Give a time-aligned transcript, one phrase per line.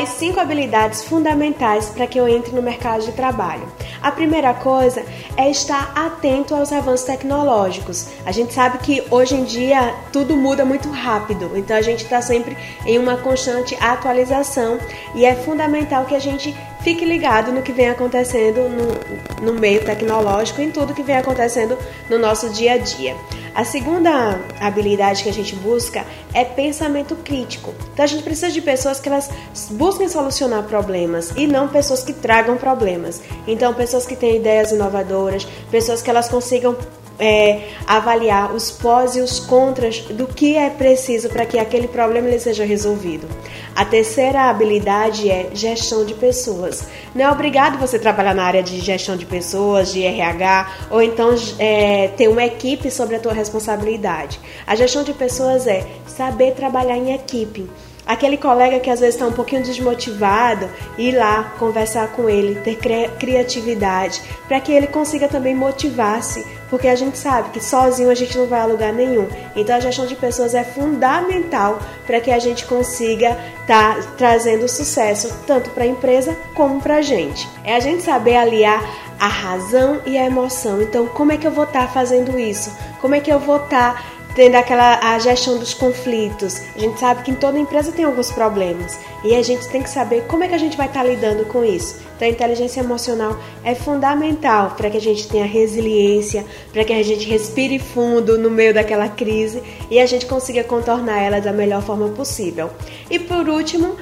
[0.00, 3.66] as cinco habilidades fundamentais para que eu entre no mercado de trabalho.
[4.02, 5.04] A primeira coisa
[5.36, 8.08] é estar atento aos avanços tecnológicos.
[8.24, 12.22] A gente sabe que hoje em dia tudo muda muito rápido, então a gente está
[12.22, 14.78] sempre em uma constante atualização
[15.14, 19.84] e é fundamental que a gente fique ligado no que vem acontecendo no, no meio
[19.84, 21.76] tecnológico, em tudo que vem acontecendo
[22.08, 23.14] no nosso dia a dia.
[23.54, 27.74] A segunda habilidade que a gente busca é pensamento crítico.
[27.92, 29.28] Então a gente precisa de pessoas que elas
[29.70, 33.20] busquem solucionar problemas e não pessoas que tragam problemas.
[33.46, 36.76] Então pessoas que têm ideias inovadoras, pessoas que elas consigam
[37.20, 42.28] é, avaliar os pós e os contras do que é preciso para que aquele problema
[42.28, 43.28] ele seja resolvido.
[43.76, 46.88] A terceira habilidade é gestão de pessoas.
[47.14, 51.34] Não é obrigado você trabalhar na área de gestão de pessoas, de RH, ou então
[51.58, 54.40] é, ter uma equipe sobre a tua responsabilidade.
[54.66, 57.68] A gestão de pessoas é saber trabalhar em equipe
[58.10, 60.68] aquele colega que às vezes está um pouquinho desmotivado,
[60.98, 62.76] ir lá conversar com ele, ter
[63.18, 68.38] criatividade, para que ele consiga também motivar-se, porque a gente sabe que sozinho a gente
[68.38, 69.28] não vai a lugar nenhum.
[69.54, 74.68] Então a gestão de pessoas é fundamental para que a gente consiga estar tá trazendo
[74.68, 77.48] sucesso tanto para a empresa como para a gente.
[77.64, 78.82] É a gente saber aliar
[79.18, 80.80] a razão e a emoção.
[80.80, 82.72] Então, como é que eu vou estar tá fazendo isso?
[83.00, 84.02] Como é que eu vou estar tá
[84.34, 86.60] tendo aquela a gestão dos conflitos.
[86.74, 89.90] A gente sabe que em toda empresa tem alguns problemas e a gente tem que
[89.90, 92.00] saber como é que a gente vai estar lidando com isso.
[92.16, 97.02] Então a inteligência emocional é fundamental para que a gente tenha resiliência, para que a
[97.02, 101.82] gente respire fundo no meio daquela crise e a gente consiga contornar ela da melhor
[101.82, 102.70] forma possível.
[103.10, 103.96] E por último,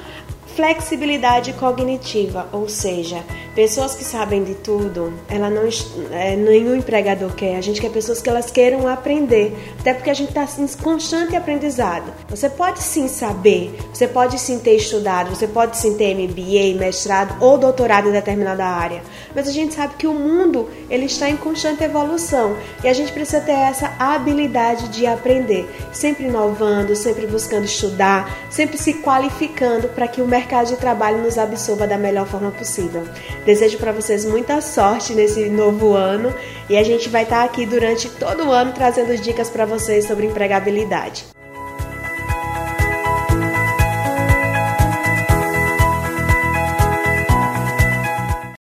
[0.59, 3.23] flexibilidade cognitiva, ou seja,
[3.55, 5.63] pessoas que sabem de tudo, ela não
[6.11, 7.55] é, nenhum empregador quer.
[7.55, 11.33] A gente quer pessoas que elas queiram aprender, até porque a gente está em constante
[11.33, 12.11] aprendizado.
[12.27, 17.41] Você pode sim saber, você pode sim ter estudado, você pode sim ter MBA, mestrado
[17.41, 19.01] ou doutorado em determinada área,
[19.33, 23.13] mas a gente sabe que o mundo ele está em constante evolução e a gente
[23.13, 30.07] precisa ter essa habilidade de aprender, sempre inovando, sempre buscando estudar, sempre se qualificando para
[30.07, 33.07] que o mercado mercado de trabalho nos absorva da melhor forma possível.
[33.45, 36.33] Desejo para vocês muita sorte nesse novo ano
[36.67, 40.25] e a gente vai estar aqui durante todo o ano trazendo dicas para vocês sobre
[40.25, 41.38] empregabilidade.